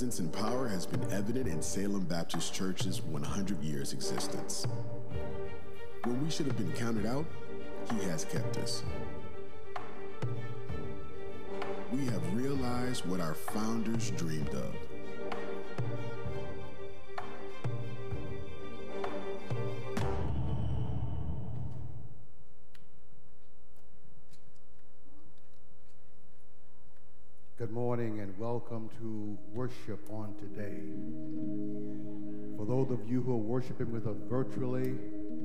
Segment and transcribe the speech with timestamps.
[0.00, 4.66] Presence and power has been evident in Salem Baptist Church's 100 years existence.
[6.04, 7.26] When we should have been counted out,
[7.92, 8.82] He has kept us.
[11.92, 14.74] We have realized what our founders dreamed of.
[29.70, 30.82] Worship on today.
[32.56, 34.94] For those of you who are worshiping with us virtually,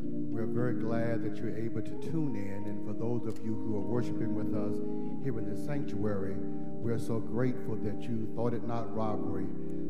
[0.01, 2.67] we're very glad that you're able to tune in.
[2.69, 4.75] And for those of you who are worshiping with us
[5.23, 9.45] here in the sanctuary, we're so grateful that you thought it not robbery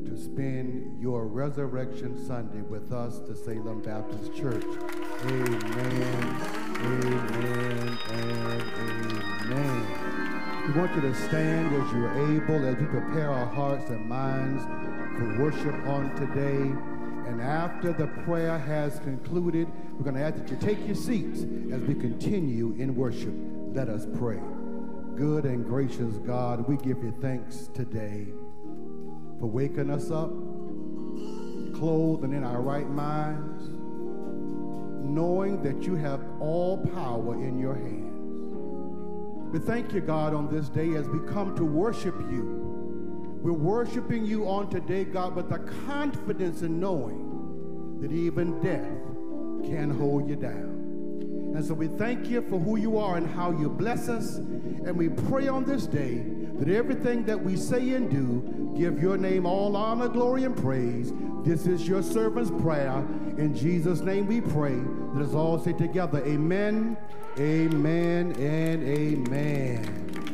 [0.05, 4.65] to spend your Resurrection Sunday with us, the Salem Baptist Church.
[5.23, 6.41] Amen,
[6.83, 8.73] amen, and
[9.51, 10.05] amen.
[10.65, 14.63] We want you to stand as you're able as we prepare our hearts and minds
[15.15, 16.73] for worship on today.
[17.29, 21.41] And after the prayer has concluded, we're going to ask that you take your seats
[21.71, 23.33] as we continue in worship.
[23.75, 24.39] Let us pray.
[25.15, 28.25] Good and gracious God, we give you thanks today
[29.39, 30.31] for waking us up,
[31.75, 33.69] clothed and in our right minds,
[35.07, 38.05] knowing that you have all power in your hands.
[39.56, 43.40] We thank you, God, on this day as we come to worship you.
[43.42, 48.83] We're worshiping you on today, God, with the confidence in knowing that even death
[49.66, 51.54] can hold you down.
[51.56, 54.35] And so we thank you for who you are and how you bless us.
[54.35, 56.26] And we pray on this day
[56.59, 61.14] that everything that we say and do give your name all honor, glory, and praise.
[61.45, 62.97] This is your servant's prayer.
[63.38, 64.81] In Jesus' name we pray.
[65.16, 66.98] Let us all say together, Amen
[67.38, 70.24] Amen and amen.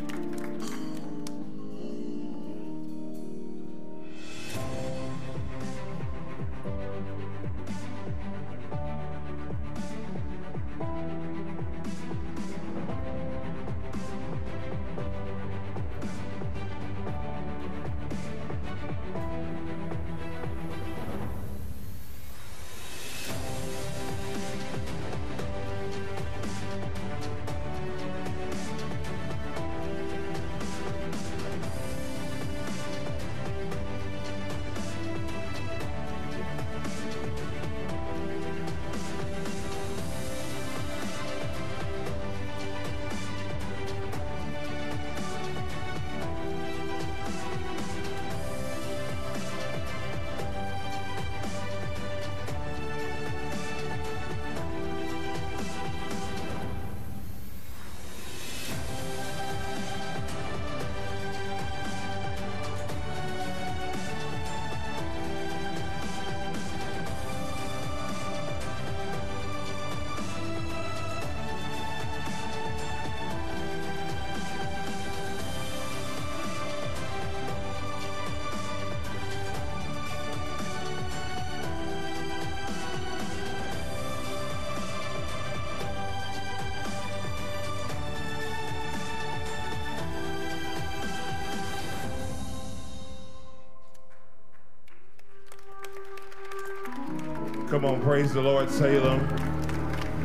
[98.21, 99.19] Praise the Lord, Salem.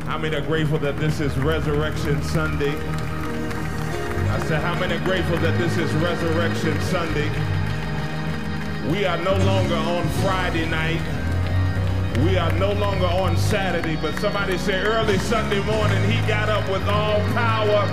[0.05, 2.69] How many are grateful that this is Resurrection Sunday?
[2.69, 7.27] I said, how many are grateful that this is Resurrection Sunday?
[8.91, 11.01] We are no longer on Friday night.
[12.23, 16.69] We are no longer on Saturday, but somebody said early Sunday morning he got up
[16.69, 17.83] with all power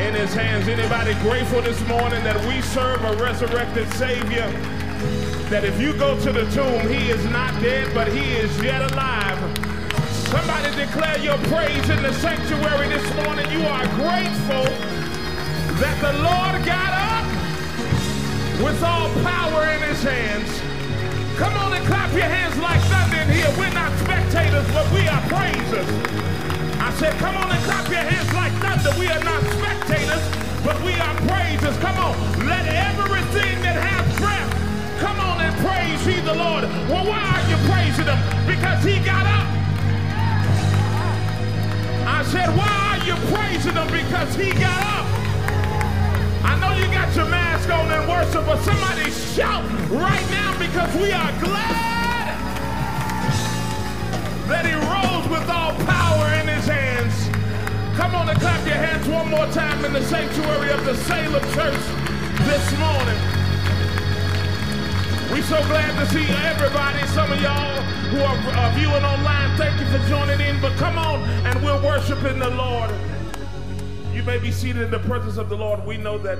[0.00, 0.66] in his hands.
[0.66, 4.81] Anybody grateful this morning that we serve a resurrected Savior?
[5.52, 8.80] That if you go to the tomb, he is not dead, but he is yet
[8.88, 9.36] alive.
[10.32, 13.44] Somebody declare your praise in the sanctuary this morning.
[13.52, 14.64] You are grateful
[15.76, 17.28] that the Lord got up
[18.64, 20.48] with all power in his hands.
[21.36, 23.52] Come on and clap your hands like thunder in here.
[23.60, 25.90] We're not spectators, but we are praisers.
[26.80, 28.96] I said, come on and clap your hands like thunder.
[28.96, 30.24] We are not spectators,
[30.64, 31.76] but we are praisers.
[31.84, 32.16] Come on,
[32.48, 34.51] let everything that has breath
[35.02, 35.82] Come on and praise
[36.24, 36.64] the Lord.
[36.88, 38.18] Well, why are you praising him?
[38.46, 39.46] Because he got up.
[42.06, 43.88] I said, why are you praising him?
[43.88, 45.06] Because he got up.
[46.44, 50.94] I know you got your mask on and worship, but somebody shout right now because
[50.94, 52.38] we are glad
[54.46, 57.14] that he rose with all power in his hands.
[57.96, 61.42] Come on and clap your hands one more time in the sanctuary of the Salem
[61.54, 61.82] Church
[62.46, 63.31] this morning.
[65.32, 67.06] We so glad to see everybody.
[67.06, 70.60] Some of y'all who are uh, viewing online, thank you for joining in.
[70.60, 72.90] But come on, and we're worshiping the Lord.
[74.12, 75.86] You may be seated in the presence of the Lord.
[75.86, 76.38] We know that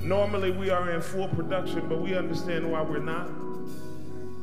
[0.00, 3.26] normally we are in full production, but we understand why we're not.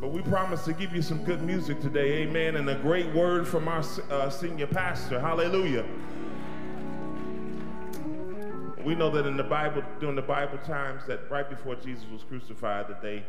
[0.02, 3.48] But we promise to give you some good music today, amen, and a great word
[3.48, 5.18] from our uh, senior pastor.
[5.18, 5.86] Hallelujah.
[8.84, 12.24] We know that in the Bible, during the Bible times, that right before Jesus was
[12.24, 13.24] crucified, that they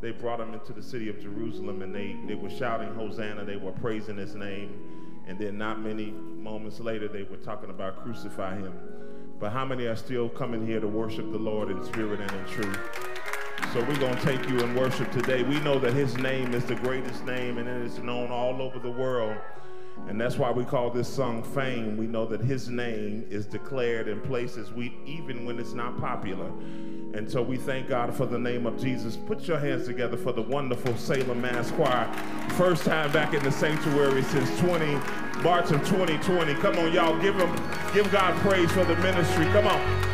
[0.00, 3.56] they brought him into the city of Jerusalem and they, they were shouting Hosanna, they
[3.56, 5.22] were praising his name.
[5.26, 8.74] And then not many moments later, they were talking about crucify him.
[9.40, 12.44] But how many are still coming here to worship the Lord in spirit and in
[12.46, 12.78] truth?
[13.72, 15.42] So we're going to take you in worship today.
[15.42, 18.78] We know that his name is the greatest name and it is known all over
[18.78, 19.36] the world.
[20.08, 21.96] And that's why we call this song Fame.
[21.96, 26.50] We know that his name is declared in places we even when it's not popular.
[27.14, 29.16] And so we thank God for the name of Jesus.
[29.16, 32.12] Put your hands together for the wonderful Salem Mass Choir.
[32.50, 34.94] First time back in the sanctuary since 20
[35.42, 36.54] March of 2020.
[36.54, 37.54] Come on, y'all, give them
[37.92, 39.46] give God praise for the ministry.
[39.46, 40.05] Come on.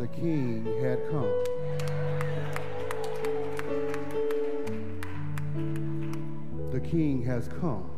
[0.00, 1.30] The king had come.
[6.72, 7.90] The king has come.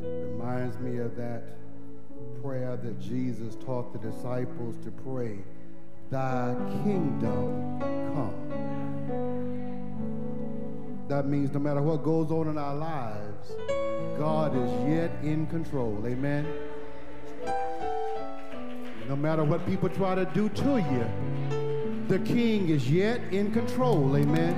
[0.00, 1.42] Reminds me of that
[2.40, 5.38] prayer that Jesus taught the disciples to pray,
[6.08, 7.80] Thy kingdom
[8.14, 8.32] come.
[11.08, 13.56] That means no matter what goes on in our lives,
[14.20, 16.00] God is yet in control.
[16.06, 16.46] Amen.
[19.08, 24.16] No matter what people try to do to you, the king is yet in control.
[24.16, 24.54] Amen.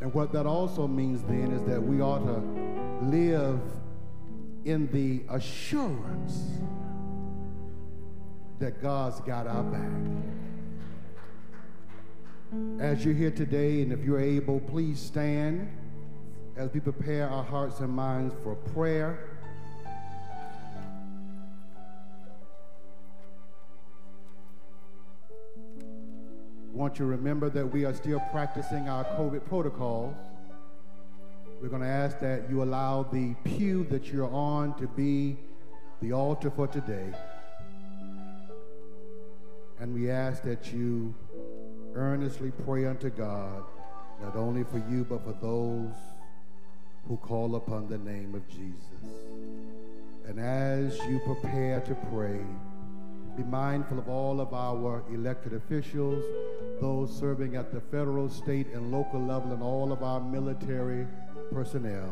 [0.00, 3.60] And what that also means then is that we ought to live
[4.64, 6.46] in the assurance
[8.58, 9.90] that God's got our back.
[12.80, 15.70] As you're here today, and if you're able, please stand
[16.56, 19.27] as we prepare our hearts and minds for prayer.
[26.78, 30.14] Want you to remember that we are still practicing our COVID protocols.
[31.60, 35.36] We're going to ask that you allow the pew that you're on to be
[36.00, 37.12] the altar for today.
[39.80, 41.12] And we ask that you
[41.94, 43.64] earnestly pray unto God,
[44.22, 45.96] not only for you, but for those
[47.08, 49.26] who call upon the name of Jesus.
[50.28, 52.38] And as you prepare to pray,
[53.36, 56.24] be mindful of all of our elected officials,
[56.80, 61.06] those serving at the federal, state, and local level, and all of our military
[61.52, 62.10] personnel.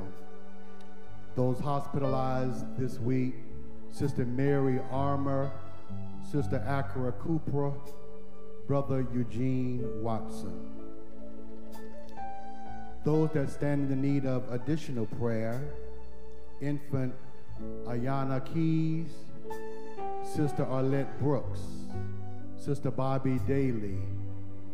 [1.35, 3.35] Those hospitalized this week,
[3.91, 5.51] Sister Mary Armour,
[6.31, 7.73] Sister Akira Cooper,
[8.67, 10.71] Brother Eugene Watson.
[13.05, 15.63] Those that stand in the need of additional prayer,
[16.61, 17.15] infant
[17.85, 19.13] Ayana Keys,
[20.25, 21.61] Sister Arlette Brooks,
[22.57, 23.99] Sister Bobby Daly,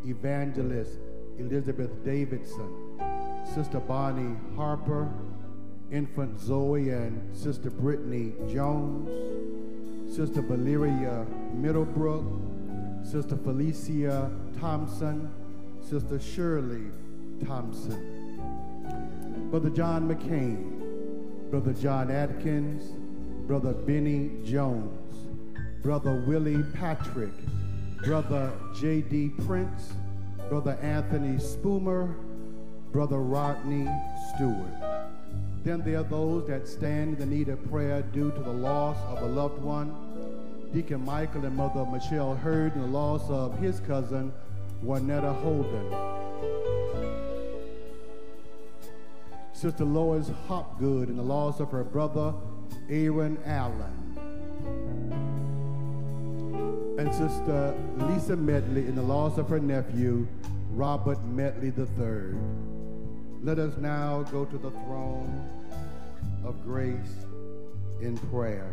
[0.05, 0.99] Evangelist
[1.37, 2.99] Elizabeth Davidson,
[3.53, 5.09] Sister Bonnie Harper,
[5.91, 9.09] Infant Zoe and Sister Brittany Jones,
[10.15, 12.25] Sister Valeria Middlebrook,
[13.03, 15.31] Sister Felicia Thompson,
[15.81, 16.91] Sister Shirley
[17.45, 18.39] Thompson,
[19.49, 22.93] Brother John McCain, Brother John Atkins,
[23.47, 25.27] Brother Benny Jones,
[25.83, 27.33] Brother Willie Patrick,
[28.03, 29.29] Brother J.D.
[29.45, 29.93] Prince,
[30.49, 32.13] Brother Anthony Spoomer,
[32.91, 33.87] Brother Rodney
[34.35, 34.73] Stewart.
[35.63, 38.97] Then there are those that stand in the need of prayer due to the loss
[39.07, 39.95] of a loved one.
[40.73, 44.33] Deacon Michael and Mother Michelle Hurd in the loss of his cousin,
[44.83, 45.89] Juanetta Holden.
[49.53, 52.33] Sister Lois Hopgood in the loss of her brother,
[52.89, 54.03] Aaron Allen
[57.03, 60.25] and Sister Lisa Medley in the loss of her nephew,
[60.69, 62.39] Robert Medley III.
[63.43, 65.49] Let us now go to the throne
[66.45, 67.25] of grace
[67.99, 68.71] in prayer.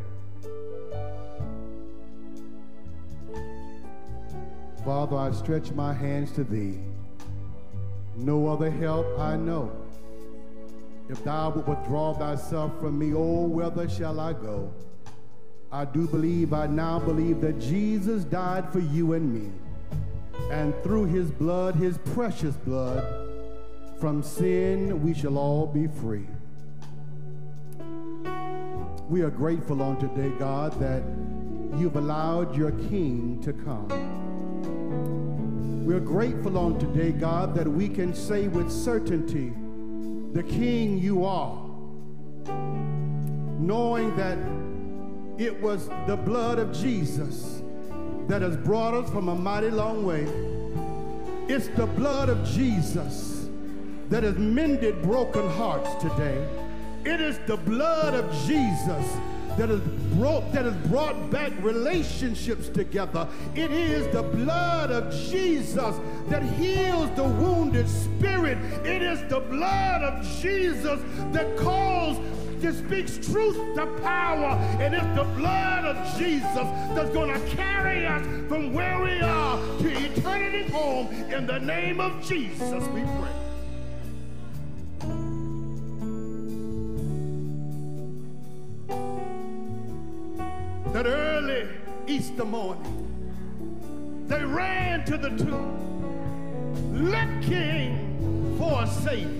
[4.85, 6.79] Father, I stretch my hands to thee.
[8.15, 9.73] No other help I know.
[11.09, 14.73] If thou wilt withdraw thyself from me, oh, whither shall I go?
[15.73, 19.53] I do believe, I now believe that Jesus died for you and me.
[20.51, 23.05] And through his blood, his precious blood,
[24.01, 26.27] from sin we shall all be free.
[29.09, 31.05] We are grateful on today, God, that
[31.79, 33.89] you've allowed your King to come.
[35.87, 39.53] We're grateful on today, God, that we can say with certainty,
[40.33, 41.57] the King you are,
[43.59, 44.39] knowing that
[45.41, 47.63] it was the blood of Jesus
[48.29, 50.27] that has brought us from a mighty long way.
[51.49, 53.49] It's the blood of Jesus
[54.11, 56.47] that has mended broken hearts today.
[57.07, 59.17] It is the blood of Jesus
[59.57, 59.81] that has
[60.15, 63.27] brought that has brought back relationships together.
[63.55, 65.97] It is the blood of Jesus
[66.29, 68.59] that heals the wounded spirit.
[68.85, 71.01] It is the blood of Jesus
[71.33, 72.19] that calls
[72.61, 74.57] that speaks truth to power.
[74.81, 76.55] And it's the blood of Jesus
[76.95, 81.09] that's going to carry us from where we are to eternity home.
[81.33, 83.41] In the name of Jesus, we pray.
[90.93, 91.69] That early
[92.07, 93.07] Easter morning,
[94.27, 95.81] they ran to the tomb
[96.93, 99.40] looking for a Savior.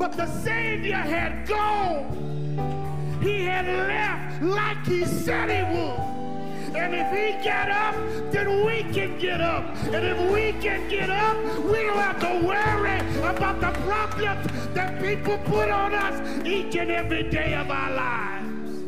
[0.00, 3.18] But the Savior had gone.
[3.20, 6.74] He had left like he said he would.
[6.74, 7.94] And if he get up,
[8.32, 9.62] then we can get up.
[9.84, 15.02] And if we can get up, we don't have to worry about the problems that
[15.02, 18.82] people put on us each and every day of our lives.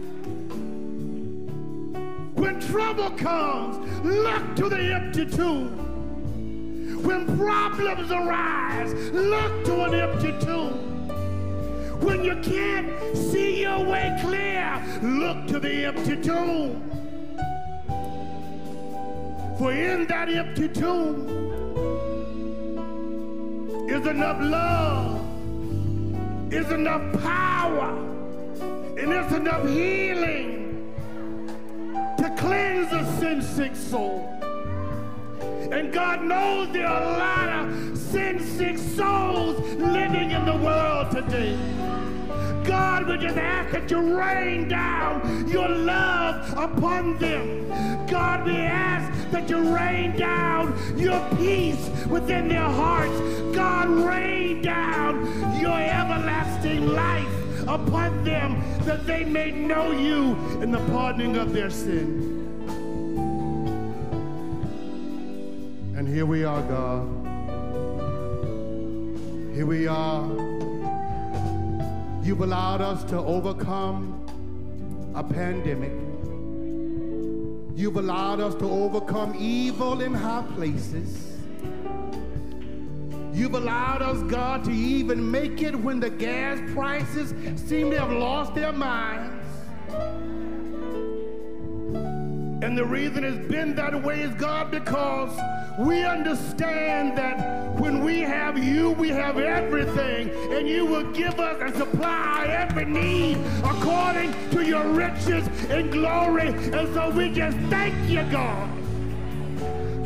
[2.37, 5.77] When trouble comes, look to the empty tomb.
[7.03, 10.82] When problems arise, look to an empty tomb.
[12.03, 16.91] When you can't see your way clear, look to the empty tomb.
[19.59, 21.29] For in that empty tomb
[23.89, 25.21] is enough love,
[26.53, 27.97] is enough power,
[28.99, 30.93] and is enough healing
[32.19, 34.29] to cleanse a sin sick soul.
[35.71, 41.11] And God knows there are a lot of sin sick souls living in the world
[41.13, 41.82] today.
[42.65, 47.69] God, we just ask that you rain down your love upon them.
[48.07, 53.19] God, we ask that you rain down your peace within their hearts.
[53.55, 55.25] God, rain down
[55.61, 57.29] your everlasting life
[57.63, 62.31] upon them that they may know you in the pardoning of their sin.
[65.97, 67.23] And here we are, God.
[69.55, 70.52] Here we are.
[72.23, 74.25] You've allowed us to overcome
[75.15, 75.91] a pandemic.
[77.77, 81.37] You've allowed us to overcome evil in high places.
[83.33, 88.13] You've allowed us, God, to even make it when the gas prices seem to have
[88.13, 89.45] lost their minds.
[92.63, 95.37] And the reason it's been that way is, God, because
[95.79, 101.61] we understand that when we have you, we have everything, and you will give us
[101.61, 106.49] and supply every need according to your riches and glory.
[106.49, 108.83] And so we just thank you, God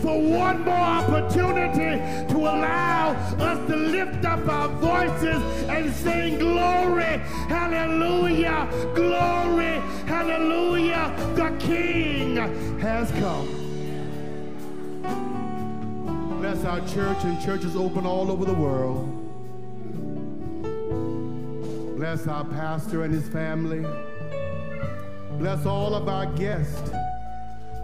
[0.07, 1.99] for one more opportunity
[2.33, 11.13] to allow us to lift up our voices and sing glory, hallelujah, glory, hallelujah.
[11.35, 12.37] The King
[12.79, 13.66] has come.
[16.47, 19.05] Bless our church and churches open all over the world.
[21.97, 23.85] Bless our pastor and his family.
[25.41, 26.93] Bless all of our guests,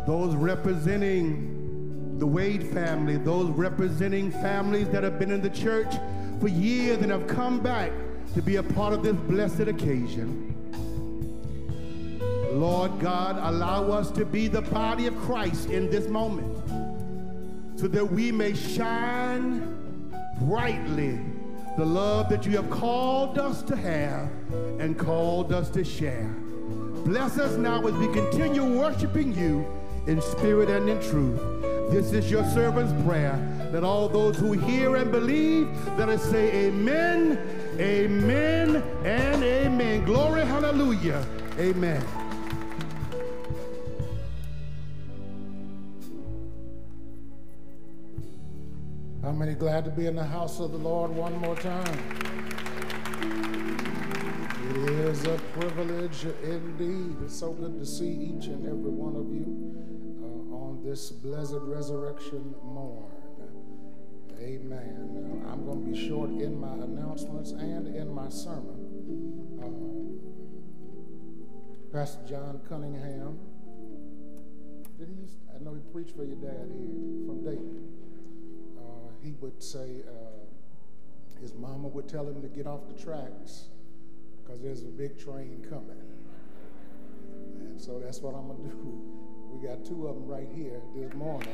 [0.06, 5.92] those representing the Wade family, those representing families that have been in the church
[6.40, 7.90] for years and have come back
[8.34, 10.54] to be a part of this blessed occasion.
[12.52, 16.56] Lord God, allow us to be the body of Christ in this moment
[17.82, 21.18] so that we may shine brightly
[21.76, 24.30] the love that you have called us to have
[24.78, 26.32] and called us to share.
[27.04, 29.66] Bless us now as we continue worshiping you
[30.06, 31.40] in spirit and in truth.
[31.90, 33.36] This is your servant's prayer
[33.72, 35.68] that all those who hear and believe,
[35.98, 37.36] let us say amen,
[37.80, 40.04] amen, and amen.
[40.04, 41.26] Glory, hallelujah,
[41.58, 42.21] amen.
[49.32, 51.98] How many glad to be in the house of the Lord one more time?
[54.68, 57.16] It is a privilege indeed.
[57.24, 59.46] It's so good to see each and every one of you
[60.52, 63.10] on this blessed resurrection morn.
[64.38, 65.46] Amen.
[65.50, 69.56] I'm going to be short in my announcements and in my sermon.
[69.62, 69.70] Uh,
[71.90, 73.38] Pastor John Cunningham,
[74.98, 75.24] did he?
[75.56, 78.01] I know he preached for your dad here from Dayton.
[79.22, 83.66] He would say uh, his mama would tell him to get off the tracks
[84.42, 86.02] because there's a big train coming.
[87.60, 89.00] And so that's what I'm going to do.
[89.52, 91.48] We got two of them right here this morning.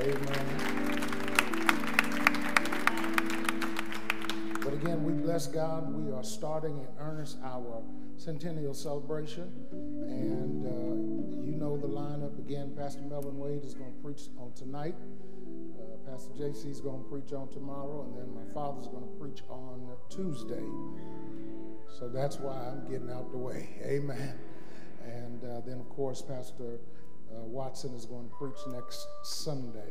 [0.00, 1.32] Amen.
[4.64, 5.92] But again, we bless God.
[5.92, 7.82] We are starting in earnest our
[8.16, 9.50] centennial celebration.
[9.72, 12.72] And uh, you know the lineup again.
[12.76, 14.94] Pastor Melvin Wade is going to preach on tonight.
[15.80, 18.04] Uh, Pastor JC is going to preach on tomorrow.
[18.04, 20.62] And then my father's going to preach on Tuesday.
[21.98, 23.68] So that's why I'm getting out the way.
[23.84, 24.38] Amen.
[25.04, 26.78] And uh, then, of course, Pastor
[27.34, 29.90] uh, Watson is going to preach next Sunday.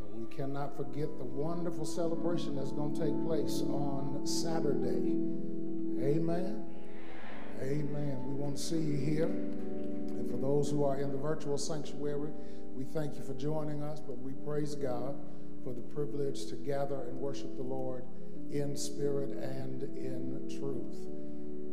[0.00, 5.16] Uh, we cannot forget the wonderful celebration that's going to take place on Saturday.
[6.02, 6.64] Amen.
[7.60, 8.24] Amen.
[8.26, 9.26] We want to see you here.
[9.26, 12.30] And for those who are in the virtual sanctuary,
[12.74, 15.14] we thank you for joining us, but we praise God
[15.62, 18.04] for the privilege to gather and worship the Lord
[18.50, 20.96] in spirit and in truth.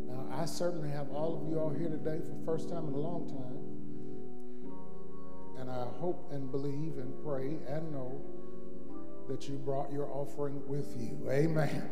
[0.08, 2.94] Now, I certainly have all of you all here today for the first time in
[2.94, 3.57] a long time.
[5.60, 8.22] And I hope and believe and pray and know
[9.28, 11.30] that you brought your offering with you.
[11.30, 11.90] Amen.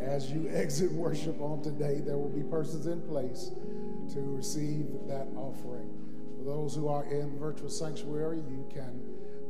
[0.00, 3.50] As you exit worship on today, there will be persons in place
[4.12, 5.90] to receive that offering.
[6.38, 9.02] For those who are in virtual sanctuary, you can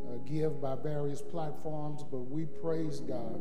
[0.09, 3.41] uh, give by various platforms, but we praise God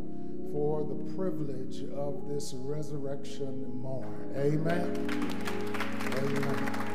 [0.51, 4.31] for the privilege of this resurrection morn.
[4.35, 5.09] Amen.
[6.17, 6.94] Amen.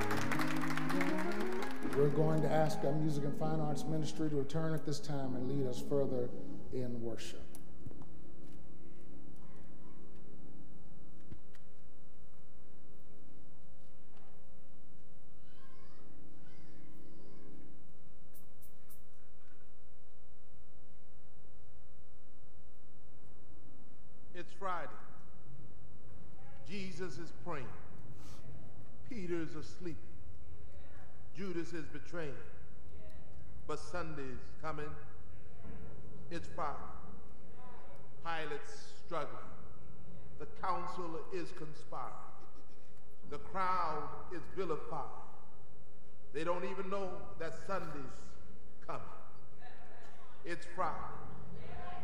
[1.96, 5.34] We're going to ask our Music and Fine Arts Ministry to return at this time
[5.34, 6.28] and lead us further
[6.72, 7.40] in worship.
[24.34, 24.88] It's Friday.
[26.68, 27.66] Jesus is praying.
[29.10, 29.96] Peter is asleep.
[31.40, 32.34] Judas is betraying.
[33.66, 34.90] But Sunday's coming.
[36.30, 36.76] It's Friday.
[38.22, 39.48] Pilate's struggling.
[40.38, 42.12] The council is conspiring.
[43.30, 45.04] The crowd is vilified.
[46.34, 48.18] They don't even know that Sunday's
[48.86, 49.00] coming.
[50.44, 50.94] It's Friday.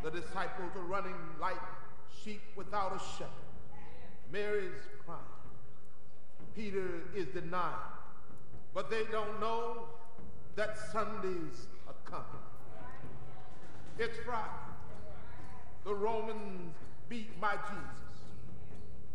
[0.03, 1.61] The disciples are running like
[2.23, 3.29] sheep without a shepherd.
[4.31, 5.21] Mary's crying.
[6.55, 7.96] Peter is denying.
[8.77, 9.87] But they don't know
[10.55, 12.45] that Sundays are coming.
[13.97, 14.51] It's Friday.
[15.83, 16.75] The Romans
[17.09, 18.21] beat my Jesus.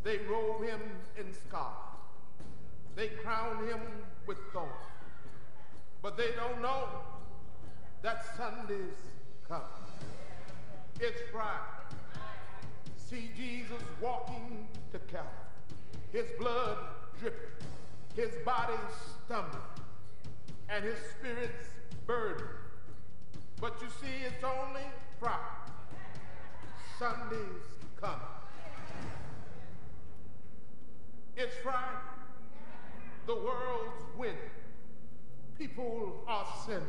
[0.02, 0.80] They robe him
[1.16, 1.76] in scarlet.
[2.96, 3.78] They crown him
[4.26, 4.72] with thorns.
[6.02, 6.88] But they don't know
[8.02, 8.98] that Sunday's
[9.46, 9.62] come.
[10.98, 12.00] It's Friday.
[12.96, 15.30] See Jesus walking to Calvary.
[16.10, 16.78] His blood
[17.20, 17.68] dripping.
[18.16, 18.74] His body
[19.24, 19.62] stumbling.
[20.68, 21.68] And his spirit's
[22.06, 22.48] burdened.
[23.60, 24.82] But you see, it's only
[25.20, 25.38] Friday.
[26.98, 27.38] Sunday's
[28.00, 28.18] coming.
[31.36, 31.78] It's Friday.
[33.26, 34.36] The world's winning.
[35.58, 36.82] People are sinning.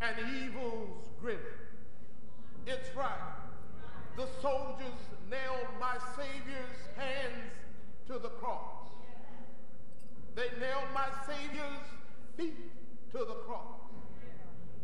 [0.00, 1.40] And evil's grinning.
[2.66, 3.12] It's Friday.
[4.16, 7.50] The soldiers nailed my Savior's hands
[8.06, 8.73] to the cross.
[10.34, 11.86] They nailed my Savior's
[12.36, 12.56] feet
[13.12, 13.78] to the cross.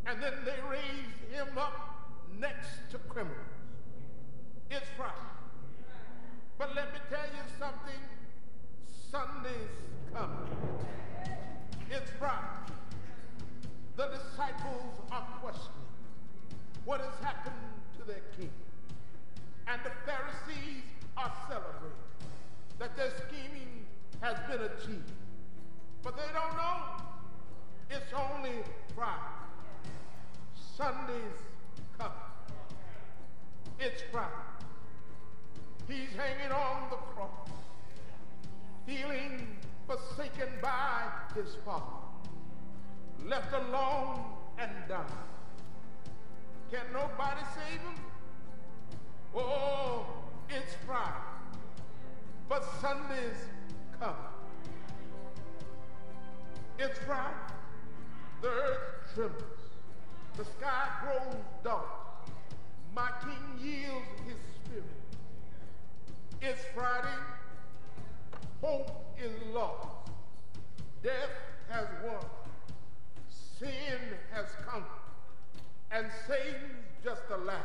[0.06, 3.36] And then they raised him up next to criminals.
[4.70, 5.14] It's Friday.
[6.58, 8.00] But let me tell you something.
[9.10, 9.76] Sunday's
[10.14, 10.48] coming.
[11.90, 12.46] It's Friday.
[13.96, 15.80] The disciples are questioning
[16.84, 17.54] what has happened
[17.98, 18.50] to their king.
[19.66, 20.84] And the Pharisees
[21.16, 21.98] are celebrating
[22.78, 23.84] that their scheming
[24.20, 25.12] has been achieved.
[26.02, 27.00] But they don't know
[27.90, 28.52] it's only
[28.94, 29.40] Friday.
[30.76, 31.40] Sunday's
[31.98, 32.12] coming.
[33.80, 34.30] It's Friday.
[35.88, 37.48] He's hanging on the cross,
[38.86, 39.56] feeling
[39.88, 41.02] forsaken by
[41.34, 41.84] his father,
[43.26, 44.20] left alone
[44.58, 45.04] and dying.
[46.70, 48.04] Can nobody save him?
[49.34, 50.06] Oh,
[50.48, 51.10] it's Friday,
[52.48, 53.48] but Sunday's
[53.98, 54.29] coming.
[56.82, 57.36] It's Friday.
[58.40, 58.78] The earth
[59.14, 59.42] trembles.
[60.38, 61.84] The sky grows dark.
[62.94, 64.84] My king yields his spirit.
[66.40, 67.18] It's Friday.
[68.62, 69.88] Hope is lost.
[71.02, 71.28] Death
[71.68, 72.24] has won.
[73.58, 74.88] Sin has conquered.
[75.90, 77.60] And Satan's just a laugh.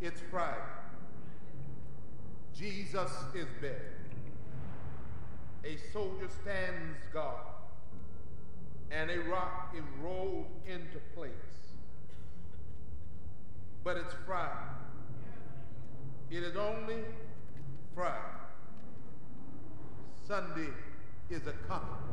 [0.00, 0.77] It's Friday.
[2.58, 3.78] Jesus is buried.
[5.64, 7.46] A soldier stands guard,
[8.90, 11.30] and a rock is rolled into place.
[13.84, 14.52] But it's Friday.
[16.30, 17.04] It is only
[17.94, 18.16] Friday.
[20.26, 20.70] Sunday
[21.30, 22.07] is a coming.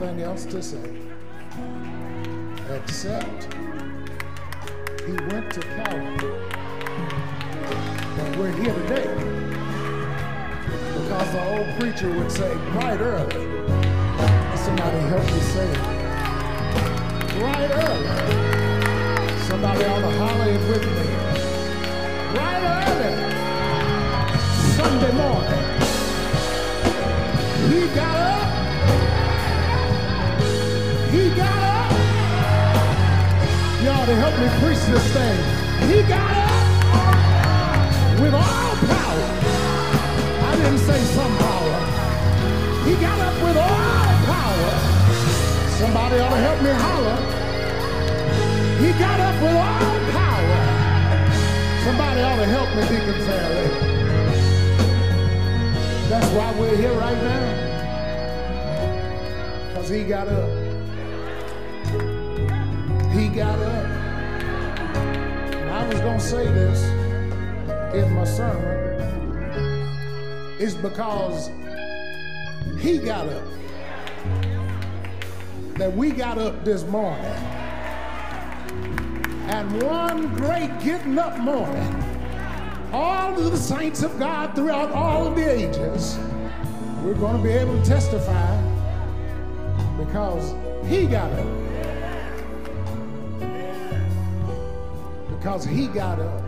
[0.00, 0.90] Nothing else to say
[2.70, 3.52] except
[5.04, 6.32] he went to Calvary.
[8.16, 9.12] But we're here today
[10.94, 13.46] because the old preacher would say, right early.
[14.56, 15.78] Somebody help me say it.
[17.42, 18.06] Right early.
[19.48, 21.08] Somebody ought to holler it with me.
[22.38, 23.12] Right early.
[24.76, 25.62] Sunday morning.
[27.70, 28.39] He got up.
[34.10, 35.38] To help me preach this thing.
[35.86, 36.66] He got up
[38.18, 39.28] with all power.
[40.50, 41.78] I didn't say some power.
[42.86, 44.72] He got up with all power.
[45.78, 47.18] Somebody ought to help me holler.
[48.82, 50.58] He got up with all power.
[51.84, 53.68] Somebody ought to help me, Deacon Fairley.
[56.08, 57.46] That's why we're here right now.
[59.68, 60.50] Because he got up.
[63.12, 63.99] He got up.
[65.90, 66.84] Was going to say this
[67.96, 68.78] in my sermon.
[70.60, 71.50] It's because
[72.78, 73.42] he got up.
[75.74, 77.24] That we got up this morning.
[79.48, 82.04] And one great getting up morning,
[82.92, 86.20] all of the saints of God throughout all of the ages,
[87.02, 88.56] we're going to be able to testify
[89.98, 90.54] because
[90.86, 91.69] he got up.
[95.40, 96.44] Because he got up,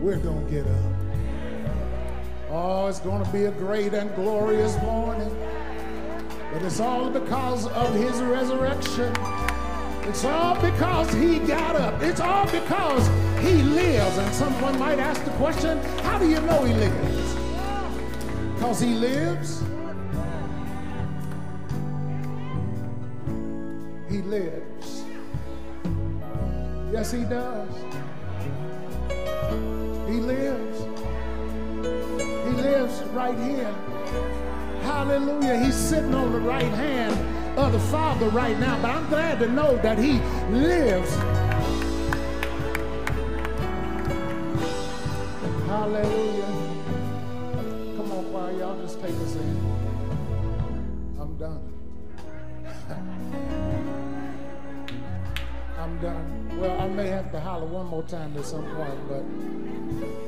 [0.00, 0.98] we're going to get up.
[2.48, 5.28] Oh, it's going to be a great and glorious morning.
[6.50, 9.14] But it's all because of his resurrection.
[10.04, 12.00] It's all because he got up.
[12.00, 13.06] It's all because
[13.44, 14.16] he lives.
[14.16, 17.34] And someone might ask the question, how do you know he lives?
[18.54, 19.62] Because he lives.
[24.08, 24.77] He lives.
[26.90, 27.68] Yes, he does.
[30.08, 30.78] He lives.
[31.82, 33.74] He lives right here.
[34.82, 35.58] Hallelujah.
[35.58, 38.80] He's sitting on the right hand of the Father right now.
[38.80, 40.12] But I'm glad to know that he
[40.50, 41.14] lives.
[45.66, 46.46] Hallelujah.
[47.96, 48.52] Come on, choir.
[48.58, 49.60] Y'all just take us in.
[51.20, 51.72] I'm done.
[55.78, 56.37] I'm done.
[56.58, 60.27] Well, I may have to holler one more time at some point, but.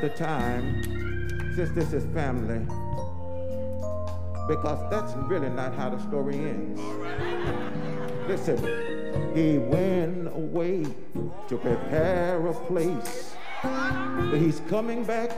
[0.00, 0.82] The time,
[1.54, 2.60] since this is family,
[4.48, 6.80] because that's really not how the story ends.
[8.28, 8.58] Listen,
[9.34, 10.84] he went away
[11.48, 13.34] to prepare a place.
[13.62, 15.32] But he's coming back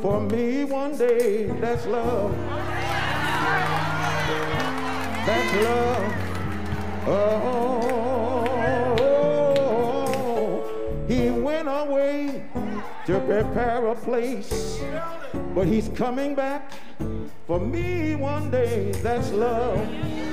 [0.00, 1.46] for me one day.
[1.60, 2.34] That's love.
[5.26, 6.12] That's love.
[7.08, 7.95] Oh,
[13.06, 14.80] to prepare a place.
[15.54, 16.72] But he's coming back
[17.46, 18.90] for me one day.
[19.02, 20.25] That's love.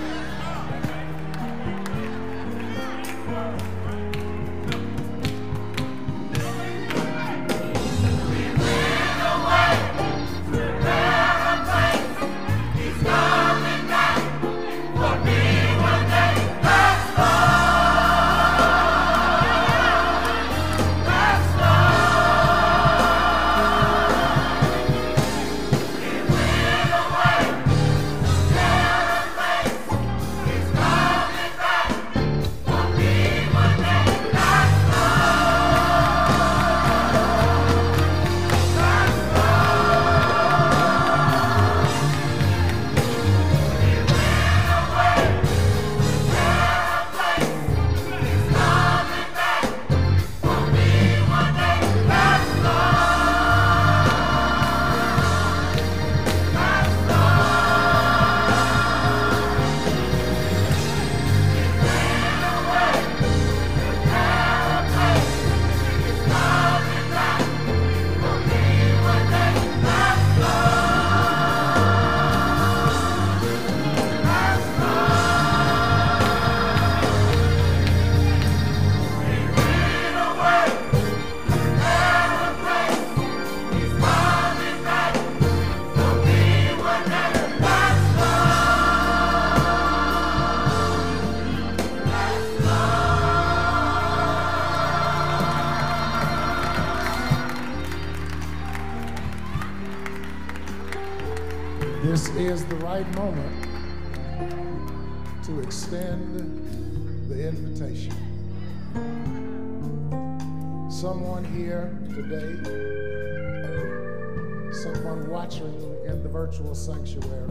[116.53, 117.49] Virtual sanctuary,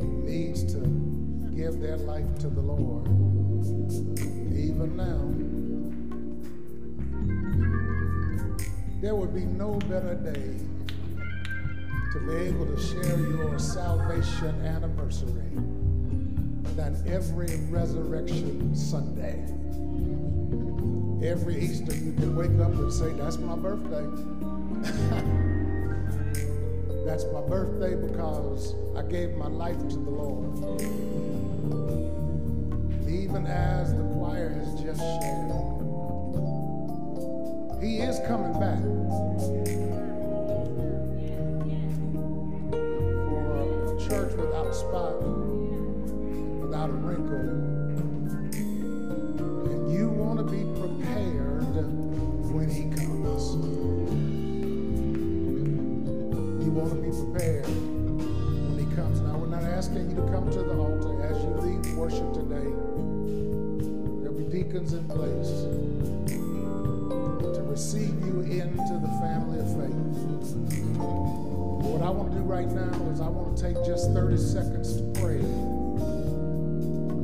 [0.00, 0.80] needs to
[1.54, 3.06] give their life to the Lord.
[4.52, 5.30] Even now,
[9.00, 10.56] there would be no better day
[12.12, 15.52] to be able to share your salvation anniversary
[16.74, 19.38] than every resurrection Sunday.
[21.24, 24.08] Every Easter, you can wake up and say, That's my birthday.
[27.04, 30.56] That's my birthday because I gave my life to the Lord.
[33.08, 35.50] Even as the choir has just shared,
[37.82, 38.80] He is coming back.
[43.28, 45.22] for a church without spot,
[46.60, 47.61] without a wrinkle.
[74.42, 75.38] Seconds to pray.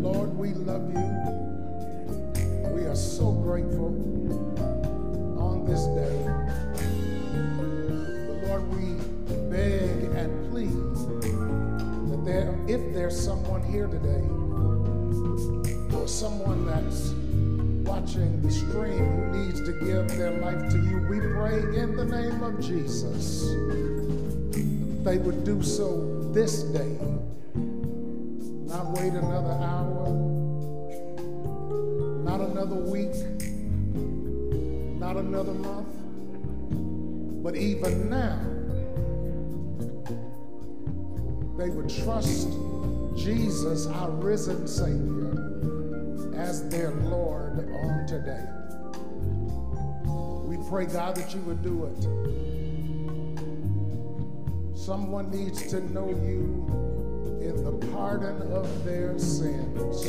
[0.01, 1.05] Lord, we love you.
[2.73, 3.89] We are so grateful
[5.39, 6.25] on this day.
[8.27, 8.95] But Lord, we
[9.51, 10.71] beg and plead
[12.11, 14.25] that there, if there's someone here today,
[15.97, 17.11] or someone that's
[17.89, 22.05] watching the stream who needs to give their life to you, we pray in the
[22.05, 23.49] name of Jesus
[25.09, 26.97] they would do so this day,
[27.55, 30.09] not wait another hour,
[32.22, 33.14] not another week,
[35.01, 35.89] not another month,
[37.43, 38.39] but even now,
[41.57, 42.51] they would trust
[43.16, 45.33] Jesus, our risen Savior,
[46.37, 48.45] as their Lord on today.
[50.47, 52.48] We pray, God, that you would do it.
[54.79, 56.64] Someone needs to know you
[57.43, 60.05] in the pardon of their sins.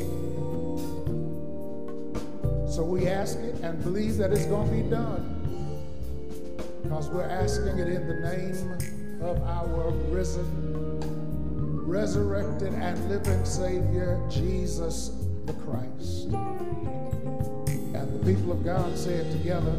[2.74, 5.36] So we ask it and believe that it's going to be done.
[6.84, 11.00] because we're asking it in the name of our risen,
[11.86, 15.12] resurrected, and living Savior, Jesus
[15.46, 16.26] the Christ.
[17.96, 19.76] And the people of God say it together.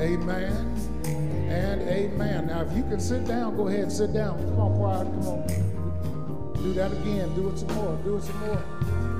[0.00, 0.91] Amen
[1.52, 2.46] and amen.
[2.46, 4.38] Now, if you can sit down, go ahead and sit down.
[4.38, 6.52] Come on, choir, come on.
[6.54, 7.34] Do that again.
[7.34, 7.96] Do it some more.
[8.04, 9.11] Do it some more.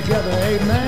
[0.00, 0.79] Together, amen.